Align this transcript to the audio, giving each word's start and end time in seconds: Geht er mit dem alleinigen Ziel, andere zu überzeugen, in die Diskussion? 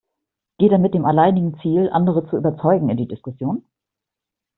Geht 0.57 0.71
er 0.71 0.79
mit 0.79 0.95
dem 0.95 1.05
alleinigen 1.05 1.59
Ziel, 1.59 1.87
andere 1.91 2.25
zu 2.27 2.35
überzeugen, 2.35 2.89
in 2.89 2.97
die 2.97 3.07
Diskussion? 3.07 3.63